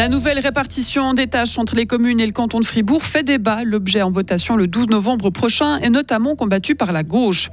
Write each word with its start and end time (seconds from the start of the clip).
La 0.00 0.08
nouvelle 0.08 0.38
répartition 0.38 1.12
des 1.12 1.26
tâches 1.26 1.58
entre 1.58 1.76
les 1.76 1.84
communes 1.84 2.20
et 2.20 2.24
le 2.26 2.32
canton 2.32 2.58
de 2.58 2.64
Fribourg 2.64 3.02
fait 3.02 3.22
débat. 3.22 3.64
L'objet 3.64 4.00
en 4.00 4.10
votation 4.10 4.56
le 4.56 4.66
12 4.66 4.88
novembre 4.88 5.28
prochain 5.28 5.76
est 5.80 5.90
notamment 5.90 6.36
combattu 6.36 6.74
par 6.74 6.92
la 6.92 7.02
gauche. 7.02 7.50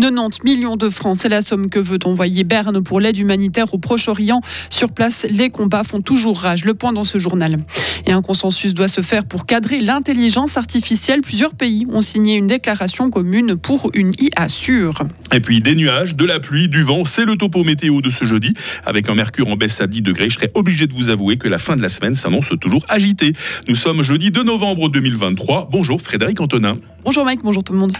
90 0.00 0.44
millions 0.44 0.76
de 0.76 0.90
francs, 0.90 1.16
c'est 1.18 1.28
la 1.28 1.42
somme 1.42 1.68
que 1.68 1.80
veut 1.80 1.98
envoyer 2.04 2.44
Berne 2.44 2.84
pour 2.84 3.00
l'aide 3.00 3.18
humanitaire 3.18 3.74
au 3.74 3.78
Proche-Orient. 3.78 4.42
Sur 4.70 4.92
place, 4.92 5.26
les 5.28 5.50
combats 5.50 5.82
font 5.82 6.00
toujours 6.00 6.38
rage. 6.38 6.64
Le 6.64 6.74
point 6.74 6.92
dans 6.92 7.02
ce 7.02 7.18
journal. 7.18 7.58
Et 8.06 8.12
un 8.12 8.22
consensus 8.22 8.74
doit 8.74 8.86
se 8.86 9.00
faire 9.00 9.24
pour 9.24 9.44
cadrer 9.44 9.80
l'intelligence 9.80 10.56
artificielle. 10.56 11.22
Plusieurs 11.22 11.56
pays 11.56 11.84
ont 11.90 12.00
signé 12.00 12.36
une 12.36 12.46
déclaration 12.46 13.10
commune 13.10 13.56
pour 13.56 13.90
une 13.94 14.12
IA 14.20 14.48
sûre. 14.48 15.02
Et 15.32 15.40
puis 15.40 15.60
des 15.60 15.74
nuages, 15.74 16.14
de 16.14 16.24
la 16.24 16.38
pluie, 16.38 16.68
du 16.68 16.84
vent, 16.84 17.04
c'est 17.04 17.24
le 17.24 17.36
topo 17.36 17.64
météo 17.64 18.00
de 18.02 18.10
ce 18.10 18.24
jeudi. 18.24 18.54
Avec 18.86 19.08
un 19.08 19.16
mercure 19.16 19.48
en 19.48 19.56
baisse 19.56 19.80
à 19.80 19.88
10 19.88 20.02
degrés, 20.02 20.28
je 20.28 20.34
serais 20.34 20.52
obligé 20.54 20.86
de 20.86 20.92
vous 20.92 21.08
avouer 21.08 21.38
que 21.38 21.48
la 21.48 21.58
fin 21.58 21.76
de 21.76 21.82
la 21.82 21.87
semaine 21.88 22.14
s'annonce 22.14 22.52
toujours 22.60 22.84
agitée. 22.88 23.32
Nous 23.68 23.74
sommes 23.74 24.02
jeudi 24.02 24.30
2 24.30 24.42
novembre 24.42 24.88
2023. 24.88 25.68
Bonjour 25.70 26.00
Frédéric 26.00 26.40
Antonin. 26.40 26.78
Bonjour 27.04 27.24
Mike, 27.24 27.40
bonjour 27.42 27.62
tout 27.64 27.72
le 27.72 27.78
monde. 27.78 27.92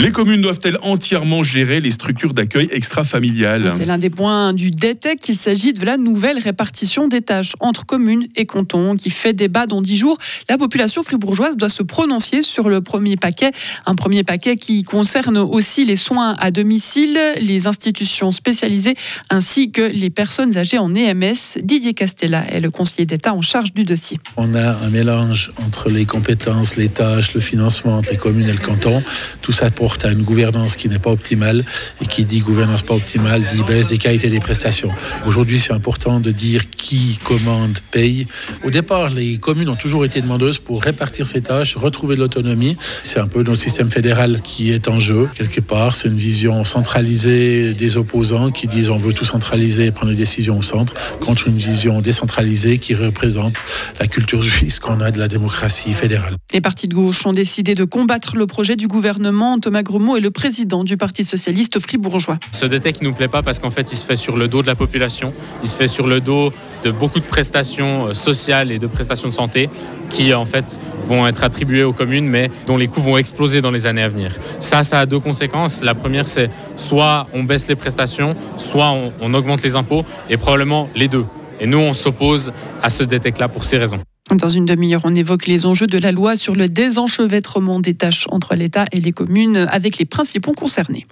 Les 0.00 0.12
communes 0.12 0.40
doivent-elles 0.40 0.78
entièrement 0.80 1.42
gérer 1.42 1.78
les 1.78 1.90
structures 1.90 2.32
d'accueil 2.32 2.70
extra-familiales 2.72 3.74
C'est 3.76 3.84
l'un 3.84 3.98
des 3.98 4.08
points 4.08 4.54
du 4.54 4.70
DETEC. 4.70 5.28
Il 5.28 5.36
s'agit 5.36 5.74
de 5.74 5.84
la 5.84 5.98
nouvelle 5.98 6.38
répartition 6.38 7.06
des 7.06 7.20
tâches 7.20 7.52
entre 7.60 7.84
communes 7.84 8.26
et 8.34 8.46
cantons 8.46 8.96
qui 8.96 9.10
fait 9.10 9.34
débat 9.34 9.66
dans 9.66 9.82
dix 9.82 9.98
jours. 9.98 10.16
La 10.48 10.56
population 10.56 11.02
fribourgeoise 11.02 11.58
doit 11.58 11.68
se 11.68 11.82
prononcer 11.82 12.42
sur 12.42 12.70
le 12.70 12.80
premier 12.80 13.18
paquet. 13.18 13.50
Un 13.84 13.94
premier 13.94 14.24
paquet 14.24 14.56
qui 14.56 14.84
concerne 14.84 15.36
aussi 15.36 15.84
les 15.84 15.96
soins 15.96 16.34
à 16.38 16.50
domicile, 16.50 17.18
les 17.38 17.66
institutions 17.66 18.32
spécialisées 18.32 18.94
ainsi 19.28 19.70
que 19.70 19.82
les 19.82 20.08
personnes 20.08 20.56
âgées 20.56 20.78
en 20.78 20.94
EMS. 20.94 21.60
Didier 21.62 21.92
Castella 21.92 22.42
est 22.50 22.60
le 22.60 22.70
conseiller 22.70 23.04
d'État 23.04 23.34
en 23.34 23.42
charge 23.42 23.74
du 23.74 23.84
dossier. 23.84 24.18
On 24.38 24.54
a 24.54 24.76
un 24.82 24.88
mélange 24.88 25.52
entre 25.66 25.90
les 25.90 26.06
compétences, 26.06 26.76
les 26.76 26.88
tâches, 26.88 27.34
le 27.34 27.40
financement 27.40 27.98
entre 27.98 28.12
les 28.12 28.16
communes 28.16 28.48
et 28.48 28.52
le 28.52 28.58
canton. 28.58 29.02
Tout 29.42 29.52
ça 29.52 29.70
pour 29.70 29.89
à 30.04 30.10
une 30.10 30.22
gouvernance 30.22 30.76
qui 30.76 30.88
n'est 30.88 30.98
pas 30.98 31.10
optimale. 31.10 31.64
Et 32.02 32.06
qui 32.06 32.24
dit 32.24 32.40
gouvernance 32.40 32.82
pas 32.82 32.94
optimale 32.94 33.42
dit 33.54 33.62
baisse 33.62 33.88
des 33.88 33.98
qualités 33.98 34.28
des 34.28 34.40
prestations. 34.40 34.90
Aujourd'hui, 35.26 35.60
c'est 35.60 35.72
important 35.72 36.20
de 36.20 36.30
dire 36.30 36.70
qui 36.70 37.18
commande, 37.24 37.78
paye. 37.90 38.26
Au 38.64 38.70
départ, 38.70 39.10
les 39.10 39.38
communes 39.38 39.68
ont 39.68 39.76
toujours 39.76 40.04
été 40.04 40.20
demandeuses 40.20 40.58
pour 40.58 40.82
répartir 40.82 41.26
ces 41.26 41.42
tâches, 41.42 41.76
retrouver 41.76 42.14
de 42.14 42.20
l'autonomie. 42.20 42.76
C'est 43.02 43.18
un 43.20 43.26
peu 43.26 43.42
notre 43.42 43.60
système 43.60 43.90
fédéral 43.90 44.40
qui 44.42 44.70
est 44.70 44.88
en 44.88 44.98
jeu, 44.98 45.28
quelque 45.34 45.60
part. 45.60 45.94
C'est 45.94 46.08
une 46.08 46.16
vision 46.16 46.64
centralisée 46.64 47.74
des 47.74 47.96
opposants 47.96 48.50
qui 48.50 48.66
disent 48.66 48.90
on 48.90 48.96
veut 48.96 49.12
tout 49.12 49.24
centraliser 49.24 49.86
et 49.86 49.90
prendre 49.90 50.12
les 50.12 50.18
décisions 50.18 50.58
au 50.58 50.62
centre, 50.62 50.94
contre 51.20 51.48
une 51.48 51.56
vision 51.56 52.00
décentralisée 52.00 52.78
qui 52.78 52.94
représente 52.94 53.64
la 53.98 54.06
culture 54.06 54.42
suisse 54.42 54.78
qu'on 54.78 55.00
a 55.00 55.10
de 55.10 55.18
la 55.18 55.28
démocratie 55.28 55.92
fédérale. 55.92 56.36
Les 56.52 56.60
partis 56.60 56.88
de 56.88 56.94
gauche 56.94 57.24
ont 57.26 57.32
décidé 57.32 57.74
de 57.74 57.84
combattre 57.84 58.36
le 58.36 58.46
projet 58.46 58.76
du 58.76 58.88
gouvernement. 58.88 59.58
Thomas 59.70 60.16
est 60.16 60.20
le 60.20 60.32
président 60.32 60.82
du 60.82 60.96
Parti 60.96 61.22
socialiste 61.22 61.78
fribourgeois. 61.78 62.40
Ce 62.50 62.66
DTEC 62.66 63.02
ne 63.02 63.06
nous 63.06 63.14
plaît 63.14 63.28
pas 63.28 63.40
parce 63.44 63.60
qu'en 63.60 63.70
fait, 63.70 63.92
il 63.92 63.96
se 63.96 64.04
fait 64.04 64.16
sur 64.16 64.36
le 64.36 64.48
dos 64.48 64.62
de 64.62 64.66
la 64.66 64.74
population, 64.74 65.32
il 65.62 65.68
se 65.68 65.76
fait 65.76 65.86
sur 65.86 66.08
le 66.08 66.20
dos 66.20 66.52
de 66.82 66.90
beaucoup 66.90 67.20
de 67.20 67.24
prestations 67.24 68.08
euh, 68.08 68.14
sociales 68.14 68.72
et 68.72 68.80
de 68.80 68.88
prestations 68.88 69.28
de 69.28 69.32
santé 69.32 69.70
qui 70.08 70.34
en 70.34 70.44
fait 70.44 70.80
vont 71.04 71.24
être 71.24 71.44
attribuées 71.44 71.84
aux 71.84 71.92
communes 71.92 72.26
mais 72.26 72.50
dont 72.66 72.76
les 72.76 72.88
coûts 72.88 73.00
vont 73.00 73.16
exploser 73.16 73.60
dans 73.60 73.70
les 73.70 73.86
années 73.86 74.02
à 74.02 74.08
venir. 74.08 74.32
Ça, 74.58 74.82
ça 74.82 74.98
a 74.98 75.06
deux 75.06 75.20
conséquences. 75.20 75.84
La 75.84 75.94
première, 75.94 76.26
c'est 76.26 76.50
soit 76.76 77.28
on 77.32 77.44
baisse 77.44 77.68
les 77.68 77.76
prestations, 77.76 78.34
soit 78.56 78.92
on, 79.20 79.34
augmente 79.34 79.62
les 79.62 79.76
impôts 79.76 80.04
et 80.28 80.36
probablement 80.36 80.88
les 80.96 81.06
deux. 81.06 81.26
Et 81.60 81.66
nous, 81.68 81.78
on 81.78 81.94
s'oppose 81.94 82.52
à 82.82 82.90
ce 82.90 83.04
DTEC-là 83.04 83.46
pour 83.46 83.62
ces 83.62 83.78
raisons. 83.78 84.00
Dans 84.36 84.48
une 84.48 84.64
demi-heure, 84.64 85.00
on 85.04 85.14
évoque 85.14 85.46
les 85.46 85.66
enjeux 85.66 85.88
de 85.88 85.98
la 85.98 86.12
loi 86.12 86.36
sur 86.36 86.54
le 86.54 86.68
désenchevêtrement 86.68 87.80
des 87.80 87.94
tâches 87.94 88.26
entre 88.30 88.54
l'État 88.54 88.84
et 88.92 89.00
les 89.00 89.12
communes 89.12 89.66
avec 89.70 89.98
les 89.98 90.04
principaux 90.04 90.52
concernés. 90.52 91.06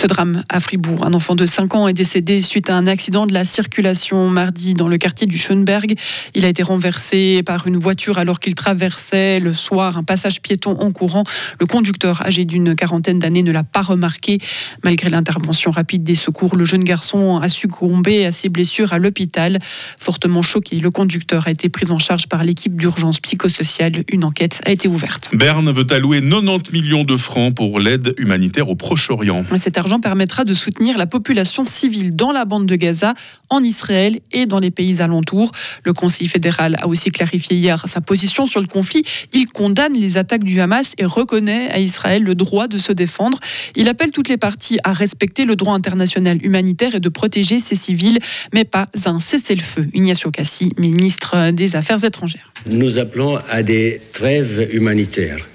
Ce 0.00 0.06
drame 0.06 0.44
à 0.48 0.60
Fribourg, 0.60 1.04
un 1.04 1.12
enfant 1.12 1.34
de 1.34 1.44
5 1.44 1.74
ans 1.74 1.88
est 1.88 1.92
décédé 1.92 2.40
suite 2.40 2.70
à 2.70 2.76
un 2.76 2.86
accident 2.86 3.26
de 3.26 3.32
la 3.32 3.44
circulation 3.44 4.30
mardi 4.30 4.74
dans 4.74 4.86
le 4.86 4.96
quartier 4.96 5.26
du 5.26 5.36
Schönberg. 5.36 5.94
Il 6.36 6.44
a 6.44 6.48
été 6.48 6.62
renversé 6.62 7.42
par 7.42 7.66
une 7.66 7.78
voiture 7.78 8.16
alors 8.16 8.38
qu'il 8.38 8.54
traversait 8.54 9.40
le 9.40 9.52
soir 9.52 9.96
un 9.96 10.04
passage 10.04 10.40
piéton 10.40 10.76
en 10.78 10.92
courant. 10.92 11.24
Le 11.58 11.66
conducteur, 11.66 12.24
âgé 12.24 12.44
d'une 12.44 12.76
quarantaine 12.76 13.18
d'années, 13.18 13.42
ne 13.42 13.50
l'a 13.50 13.64
pas 13.64 13.82
remarqué. 13.82 14.38
Malgré 14.84 15.10
l'intervention 15.10 15.72
rapide 15.72 16.04
des 16.04 16.14
secours, 16.14 16.54
le 16.54 16.64
jeune 16.64 16.84
garçon 16.84 17.38
a 17.38 17.48
succombé 17.48 18.24
à 18.24 18.30
ses 18.30 18.50
blessures 18.50 18.92
à 18.92 18.98
l'hôpital. 18.98 19.58
Fortement 19.98 20.42
choqué, 20.42 20.78
le 20.78 20.92
conducteur 20.92 21.48
a 21.48 21.50
été 21.50 21.68
pris 21.70 21.90
en 21.90 21.98
charge 21.98 22.28
par 22.28 22.44
l'équipe 22.44 22.76
d'urgence 22.76 23.18
psychosociale. 23.18 24.04
Une 24.12 24.22
enquête 24.22 24.60
a 24.64 24.70
été 24.70 24.86
ouverte. 24.86 25.30
Berne 25.34 25.72
veut 25.72 25.86
allouer 25.90 26.20
90 26.20 26.70
millions 26.70 27.02
de 27.02 27.16
francs 27.16 27.52
pour 27.52 27.80
l'aide 27.80 28.14
humanitaire 28.16 28.68
au 28.68 28.76
Proche-Orient 28.76 29.44
permettra 29.98 30.44
de 30.44 30.52
soutenir 30.52 30.98
la 30.98 31.06
population 31.06 31.64
civile 31.64 32.14
dans 32.14 32.32
la 32.32 32.44
bande 32.44 32.66
de 32.66 32.76
Gaza, 32.76 33.14
en 33.50 33.62
Israël 33.62 34.20
et 34.32 34.46
dans 34.46 34.58
les 34.58 34.70
pays 34.70 35.00
alentours. 35.00 35.52
Le 35.84 35.92
Conseil 35.92 36.28
fédéral 36.28 36.76
a 36.80 36.86
aussi 36.86 37.10
clarifié 37.10 37.56
hier 37.56 37.82
sa 37.88 38.00
position 38.00 38.46
sur 38.46 38.60
le 38.60 38.66
conflit. 38.66 39.02
Il 39.32 39.46
condamne 39.48 39.94
les 39.94 40.18
attaques 40.18 40.44
du 40.44 40.60
Hamas 40.60 40.92
et 40.98 41.06
reconnaît 41.06 41.70
à 41.70 41.78
Israël 41.78 42.22
le 42.22 42.34
droit 42.34 42.68
de 42.68 42.76
se 42.78 42.92
défendre. 42.92 43.38
Il 43.74 43.88
appelle 43.88 44.10
toutes 44.10 44.28
les 44.28 44.36
parties 44.36 44.78
à 44.84 44.92
respecter 44.92 45.46
le 45.46 45.56
droit 45.56 45.74
international 45.74 46.44
humanitaire 46.44 46.94
et 46.94 47.00
de 47.00 47.08
protéger 47.08 47.58
ses 47.60 47.74
civils, 47.74 48.18
mais 48.52 48.64
pas 48.64 48.88
un 49.06 49.20
cessez-le-feu. 49.20 49.88
Ignacio 49.94 50.30
Cassi, 50.30 50.72
ministre 50.76 51.50
des 51.50 51.76
Affaires 51.76 52.04
étrangères. 52.04 52.52
Nous 52.66 52.98
appelons 52.98 53.38
à 53.48 53.62
des 53.62 54.00
trêves 54.12 54.68
humanitaires 54.72 55.46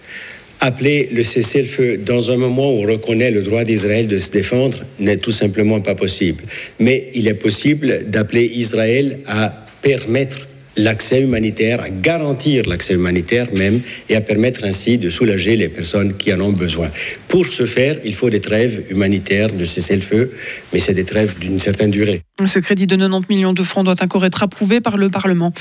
appeler 0.63 1.09
le 1.11 1.23
cessez-le-feu 1.23 1.97
dans 1.97 2.31
un 2.31 2.37
moment 2.37 2.73
où 2.73 2.83
on 2.83 2.87
reconnaît 2.87 3.31
le 3.31 3.41
droit 3.41 3.65
d'Israël 3.65 4.07
de 4.07 4.17
se 4.17 4.31
défendre 4.31 4.79
n'est 4.97 5.17
tout 5.17 5.31
simplement 5.31 5.81
pas 5.81 5.93
possible. 5.93 6.45
Mais 6.79 7.09
il 7.13 7.27
est 7.27 7.33
possible 7.33 8.05
d'appeler 8.07 8.45
Israël 8.45 9.19
à 9.27 9.53
permettre 9.81 10.47
l'accès 10.77 11.21
humanitaire, 11.21 11.81
à 11.81 11.89
garantir 11.89 12.65
l'accès 12.67 12.93
humanitaire 12.93 13.47
même, 13.55 13.81
et 14.09 14.15
à 14.15 14.21
permettre 14.21 14.63
ainsi 14.63 14.97
de 14.97 15.09
soulager 15.09 15.55
les 15.55 15.69
personnes 15.69 16.15
qui 16.15 16.33
en 16.33 16.39
ont 16.41 16.51
besoin. 16.51 16.89
Pour 17.27 17.45
ce 17.45 17.65
faire, 17.65 17.97
il 18.03 18.15
faut 18.15 18.29
des 18.29 18.41
trêves 18.41 18.83
humanitaires 18.89 19.51
de 19.51 19.65
cessez-le-feu, 19.65 20.31
mais 20.71 20.79
c'est 20.79 20.93
des 20.93 21.05
trêves 21.05 21.37
d'une 21.39 21.59
certaine 21.59 21.91
durée. 21.91 22.21
Ce 22.45 22.59
crédit 22.59 22.87
de 22.87 22.95
90 22.95 23.27
millions 23.29 23.53
de 23.53 23.63
francs 23.63 23.85
doit 23.85 24.01
encore 24.01 24.25
être 24.25 24.43
approuvé 24.43 24.81
par 24.81 24.97
le 24.97 25.09
Parlement. 25.09 25.53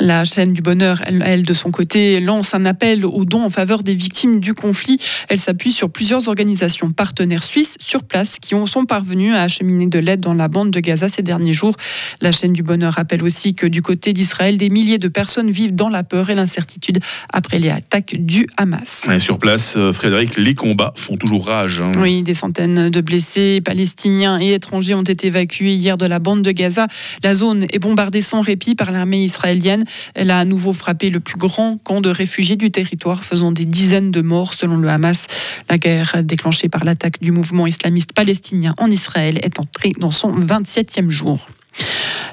La 0.00 0.24
chaîne 0.24 0.52
du 0.52 0.62
bonheur, 0.62 1.02
elle, 1.06 1.44
de 1.44 1.54
son 1.54 1.70
côté, 1.70 2.20
lance 2.20 2.54
un 2.54 2.66
appel 2.66 3.04
aux 3.04 3.24
dons 3.24 3.44
en 3.44 3.50
faveur 3.50 3.82
des 3.82 3.94
victimes 3.94 4.40
du 4.40 4.54
conflit. 4.54 4.98
Elle 5.28 5.38
s'appuie 5.38 5.72
sur 5.72 5.90
plusieurs 5.90 6.28
organisations 6.28 6.90
partenaires 6.90 7.44
suisses 7.44 7.76
sur 7.80 8.02
place 8.02 8.38
qui 8.40 8.54
ont, 8.54 8.66
sont 8.66 8.84
parvenus 8.84 9.34
à 9.34 9.42
acheminer 9.42 9.86
de 9.86 9.98
l'aide 9.98 10.20
dans 10.20 10.34
la 10.34 10.48
bande 10.48 10.70
de 10.70 10.80
Gaza 10.80 11.08
ces 11.08 11.22
derniers 11.22 11.54
jours. 11.54 11.76
La 12.20 12.32
chaîne 12.32 12.52
du 12.52 12.62
bonheur 12.62 12.94
rappelle 12.94 13.22
aussi 13.22 13.54
que 13.54 13.66
du 13.66 13.82
côté 13.82 14.12
d'Israël, 14.12 14.55
des 14.56 14.70
milliers 14.70 14.98
de 14.98 15.08
personnes 15.08 15.50
vivent 15.50 15.74
dans 15.74 15.88
la 15.88 16.02
peur 16.02 16.30
et 16.30 16.34
l'incertitude 16.34 17.00
après 17.32 17.58
les 17.58 17.70
attaques 17.70 18.16
du 18.18 18.46
Hamas. 18.56 19.06
sur 19.18 19.38
place, 19.38 19.74
euh, 19.76 19.92
Frédéric, 19.92 20.36
les 20.36 20.54
combats 20.54 20.92
font 20.96 21.16
toujours 21.16 21.46
rage. 21.46 21.80
Hein. 21.80 21.92
Oui, 21.98 22.22
des 22.22 22.34
centaines 22.34 22.90
de 22.90 23.00
blessés 23.00 23.60
palestiniens 23.64 24.40
et 24.40 24.54
étrangers 24.54 24.94
ont 24.94 25.02
été 25.02 25.28
évacués 25.28 25.74
hier 25.74 25.96
de 25.96 26.06
la 26.06 26.18
bande 26.18 26.42
de 26.42 26.50
Gaza. 26.50 26.86
La 27.22 27.34
zone 27.34 27.66
est 27.70 27.78
bombardée 27.78 28.22
sans 28.22 28.40
répit 28.40 28.74
par 28.74 28.90
l'armée 28.90 29.22
israélienne. 29.22 29.84
Elle 30.14 30.30
a 30.30 30.38
à 30.38 30.44
nouveau 30.44 30.72
frappé 30.72 31.10
le 31.10 31.20
plus 31.20 31.38
grand 31.38 31.78
camp 31.82 32.00
de 32.00 32.10
réfugiés 32.10 32.56
du 32.56 32.70
territoire, 32.70 33.24
faisant 33.24 33.52
des 33.52 33.64
dizaines 33.64 34.10
de 34.10 34.22
morts 34.22 34.54
selon 34.54 34.76
le 34.76 34.88
Hamas. 34.88 35.26
La 35.68 35.78
guerre 35.78 36.22
déclenchée 36.22 36.68
par 36.68 36.84
l'attaque 36.84 37.20
du 37.20 37.32
mouvement 37.32 37.66
islamiste 37.66 38.12
palestinien 38.12 38.74
en 38.78 38.90
Israël 38.90 39.38
est 39.42 39.58
entrée 39.58 39.92
dans 39.98 40.10
son 40.10 40.30
27e 40.30 41.10
jour. 41.10 41.46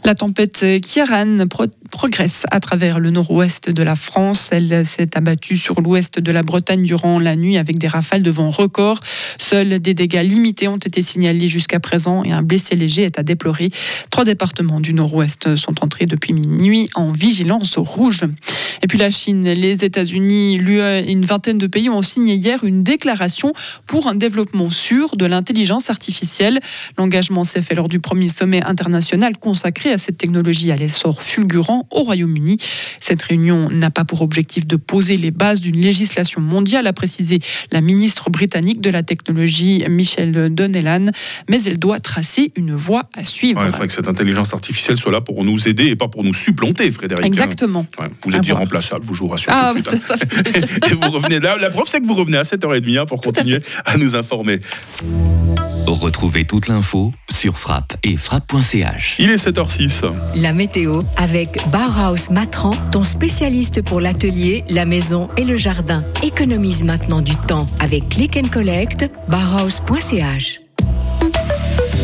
La 0.06 0.16
tempête 0.16 0.66
Kieran 0.81 1.38
progresse 1.90 2.45
à 2.51 2.60
travers 2.60 3.00
le 3.00 3.10
nord-ouest 3.10 3.69
de 3.69 3.84
la 3.84 3.95
France. 3.95 4.50
Elle 4.51 4.86
s'est 4.86 5.16
abattue 5.16 5.57
sur 5.57 5.80
l'ouest 5.80 6.19
de 6.19 6.31
la 6.31 6.44
Bretagne 6.44 6.84
durant 6.84 7.19
la 7.19 7.36
nuit 7.36 7.57
avec 7.57 7.78
des 7.78 7.88
rafales 7.88 8.22
de 8.22 8.31
vent 8.31 8.50
records. 8.50 9.00
Seuls 9.38 9.80
des 9.80 9.94
dégâts 9.94 10.24
limités 10.24 10.68
ont 10.68 10.78
été 10.78 11.01
signalés 11.01 11.48
jusqu'à 11.48 11.80
présent 11.80 12.24
et 12.24 12.31
un 12.31 12.42
blessé 12.42 12.75
léger 12.75 13.04
est 13.04 13.19
à 13.19 13.24
déplorer. 13.24 13.69
Trois 14.10 14.25
départements 14.25 14.81
du 14.81 14.94
nord-ouest 14.94 15.56
sont 15.56 15.84
entrés 15.84 16.06
depuis 16.06 16.34
minuit 16.34 16.89
en 16.96 17.12
vigilance 17.12 17.78
rouge. 17.78 18.22
Et 18.81 18.88
puis 18.88 18.98
la 18.98 19.10
Chine, 19.10 19.50
les 19.50 19.86
États-Unis, 19.86 20.57
l'UE 20.57 20.81
et 20.81 21.12
une 21.12 21.25
vingtaine 21.25 21.57
de 21.57 21.68
pays 21.68 21.89
ont 21.89 22.01
signé 22.01 22.36
hier 22.36 22.63
une 22.66 22.84
déclaration 22.84 23.54
pour 23.88 24.07
un 24.07 24.16
développement 24.16 24.69
sûr 24.72 25.16
de 25.16 25.25
l'intelligence 25.25 25.89
artificielle. 25.89 26.60
L'engagement 26.98 27.46
s'est 27.46 27.62
fait 27.62 27.75
lors 27.75 27.88
du 27.88 28.00
premier 28.00 28.28
sommet 28.28 28.62
international 28.66 29.33
mondiale 29.34 29.38
consacrée 29.38 29.92
à 29.92 29.98
cette 29.98 30.18
technologie 30.18 30.72
à 30.72 30.76
l'essor 30.76 31.22
fulgurant 31.22 31.88
au 31.92 32.04
Royaume-Uni. 32.04 32.58
Cette 33.00 33.22
réunion 33.22 33.70
n'a 33.70 33.92
pas 33.92 34.04
pour 34.04 34.22
objectif 34.22 34.66
de 34.66 34.76
poser 34.76 35.18
les 35.18 35.32
bases 35.32 35.62
d'une 35.62 35.80
législation 35.80 36.42
mondiale, 36.42 36.88
a 36.88 36.94
précisé 36.94 37.40
la 37.72 37.82
ministre 37.82 38.30
britannique 38.30 38.82
de 38.82 38.90
la 38.90 39.04
technologie 39.04 39.84
Michelle 39.90 40.54
Donnellan, 40.54 41.06
mais 41.50 41.64
elle 41.64 41.78
doit 41.78 42.00
tracer 42.00 42.52
une 42.56 42.76
voie 42.76 43.04
à 43.16 43.24
suivre. 43.24 43.62
il 43.66 43.72
faudrait 43.72 43.88
que 43.88 43.94
cette 43.94 44.08
intelligence 44.08 44.54
artificielle 44.54 44.98
soit 44.98 45.12
là 45.12 45.22
pour 45.22 45.44
nous 45.44 45.68
aider 45.68 45.88
et 45.88 45.96
pas 45.96 46.08
pour 46.08 46.24
nous 46.24 46.34
supplanter, 46.34 46.92
Frédéric. 46.92 47.26
Exactement. 47.26 47.86
vous 48.26 48.36
êtes 48.36 48.48
irremplaçable, 48.48 49.06
vous, 49.06 49.14
je 49.14 49.22
vous 49.22 49.28
rassure. 49.28 49.52
Ah, 49.54 49.74
tout 49.76 49.82
de 49.82 49.88
suite, 49.88 50.12
hein. 50.12 50.96
vous 51.02 51.12
revenez, 51.12 51.40
la, 51.40 51.58
la 51.58 51.70
preuve, 51.70 51.88
c'est 51.88 52.02
que 52.02 52.08
vous 52.08 52.14
revenez 52.14 52.38
à 52.38 52.44
7h30 52.44 53.00
hein, 53.00 53.06
pour 53.06 53.22
continuer 53.22 53.60
à, 53.86 53.92
à 53.92 53.98
nous 53.98 54.16
informer. 54.16 54.60
Retrouvez 55.94 56.45
toute 56.45 56.68
l'info 56.68 57.13
sur 57.30 57.57
frappe 57.57 57.95
et 58.04 58.18
frappe.ch. 58.18 59.16
Il 59.19 59.30
est 59.30 59.36
7h06. 59.36 60.12
La 60.36 60.51
météo 60.51 61.04
avec 61.18 61.60
Bauhaus 61.69 62.31
Matran, 62.31 62.72
ton 62.92 63.04
spécialiste 63.04 63.84
pour 63.84 64.01
l'atelier, 64.01 64.63
la 64.69 64.86
maison 64.86 65.28
et 65.38 65.44
le 65.44 65.57
jardin. 65.57 66.04
Économise 66.24 66.84
maintenant 66.84 67.22
du 67.22 67.36
temps 67.36 67.68
avec 67.80 68.10
Click 68.10 68.38
and 68.38 68.50
Collect, 68.51 69.10
bauhaus.ch. 69.28 70.62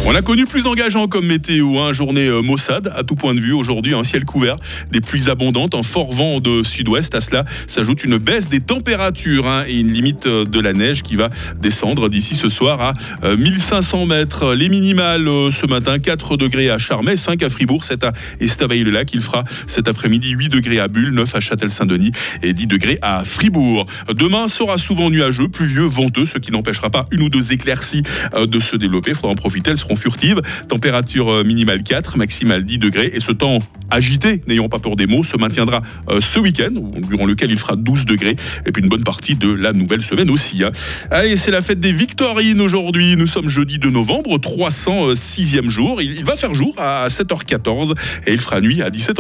On 0.10 0.16
a 0.16 0.24
connu 0.24 0.48
plus 0.48 0.66
engageant 0.66 1.08
comme 1.08 1.28
météo, 1.28 1.78
hein, 1.78 1.94
journée 1.94 2.26
euh, 2.26 2.42
maussade 2.42 2.92
à 2.96 3.04
tout 3.04 3.14
point 3.14 3.36
de 3.36 3.40
vue. 3.40 3.54
Aujourd'hui, 3.54 3.94
un 3.94 4.04
ciel 4.04 4.26
couvert, 4.26 4.56
des 4.90 5.02
pluies 5.02 5.30
abondantes, 5.30 5.76
un 5.76 5.84
fort 5.84 6.12
vent 6.12 6.40
de 6.40 6.64
sud-ouest. 6.64 7.14
À 7.14 7.22
cela 7.22 7.46
s'ajoute 7.68 8.04
une 8.04 8.18
baisse 8.18 8.50
des 8.50 8.60
températures 8.60 9.48
hein, 9.48 9.66
et 9.68 9.80
une 9.80 9.94
limite 9.94 10.26
euh, 10.26 10.46
de 10.46 10.60
la 10.60 10.74
neige 10.74 11.04
qui 11.04 11.16
va 11.16 11.30
descendre 11.62 12.10
d'ici 12.10 12.34
ce 12.34 12.50
soir 12.50 12.82
à 12.82 12.94
1500 13.36 14.02
euh, 14.02 14.06
mètres. 14.08 14.56
Les 14.56 14.68
minimales 14.68 15.30
ce 15.52 15.68
matin, 15.68 16.00
4 16.00 16.38
degrés 16.38 16.72
à 16.72 16.80
Charmey, 16.80 17.16
5 17.16 17.44
à 17.44 17.50
Fribourg, 17.50 17.84
7 17.84 18.04
à 18.06 18.12
Estavayer-le-Lac. 18.40 19.14
Il 19.14 19.22
fera 19.22 19.44
cet 19.68 19.88
après-midi 19.88 20.32
8 20.32 20.50
degrés 20.50 20.80
à 20.80 20.88
Bulle, 20.88 21.12
9 21.12 21.36
à 21.36 21.40
Châtel-Saint-Denis 21.40 22.14
et 22.42 22.54
10 22.54 22.66
degrés 22.66 22.98
à 23.04 23.24
Fribourg. 23.24 23.86
Demain 24.16 24.48
sera 24.48 24.80
souvent 24.80 25.12
nuageux, 25.12 25.50
pluvieux, 25.50 25.86
venteux, 25.86 26.26
ce 26.26 26.40
qui 26.40 26.52
n'empêchera 26.52 26.90
pas 26.90 27.06
une 27.12 27.22
ou 27.22 27.30
deux 27.30 27.52
éclaircies 27.52 28.02
de 28.36 28.60
se 28.60 28.76
développer. 28.76 29.12
Il 29.12 29.16
faudra 29.16 29.34
en 29.34 29.36
profiter. 29.36 29.70
Elles 29.70 29.78
seront 29.78 29.99
furtive. 30.00 30.42
Température 30.68 31.32
euh, 31.32 31.44
minimale 31.44 31.84
4, 31.84 32.18
maximale 32.18 32.64
10 32.64 32.80
degrés. 32.80 33.12
Et 33.14 33.20
ce 33.20 33.32
temps 33.32 33.60
agité, 33.92 34.42
n'ayons 34.48 34.70
pas 34.70 34.80
peur 34.80 34.96
des 34.96 35.08
mots, 35.08 35.24
se 35.24 35.38
maintiendra 35.38 35.82
euh, 36.10 36.22
ce 36.22 36.40
week-end, 36.40 36.72
durant 37.08 37.26
lequel 37.26 37.52
il 37.52 37.60
fera 37.60 37.76
12 37.76 38.06
degrés. 38.06 38.36
Et 38.66 38.72
puis 38.72 38.82
une 38.82 38.90
bonne 38.90 39.04
partie 39.04 39.36
de 39.36 39.52
la 39.52 39.74
nouvelle 39.74 40.02
semaine 40.02 40.30
aussi. 40.30 40.64
Hein. 40.64 40.72
Allez, 41.12 41.38
c'est 41.38 41.52
la 41.52 41.62
fête 41.62 41.80
des 41.80 41.94
Victorines 41.94 42.62
aujourd'hui. 42.62 43.16
Nous 43.16 43.28
sommes 43.28 43.50
jeudi 43.50 43.80
2 43.80 43.90
novembre, 43.90 44.38
306e 44.38 45.70
jour. 45.70 46.02
Il 46.02 46.24
va 46.24 46.36
faire 46.36 46.54
jour 46.54 46.74
à 46.78 47.08
7h14 47.10 47.94
et 48.26 48.34
il 48.34 48.42
fera 48.42 48.62
nuit 48.62 48.82
à 48.82 48.90
17h. 48.90 49.18